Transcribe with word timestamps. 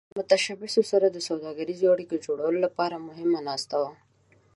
د 0.09 0.11
متشبثینو 0.19 0.89
سره 0.91 1.05
د 1.09 1.17
سوداګریزو 1.27 1.91
اړیکو 1.93 2.13
د 2.17 2.21
جوړولو 2.27 2.59
لپاره 2.65 3.03
مهمه 3.07 3.39
ناسته 3.47 3.75
وه. 3.81 3.91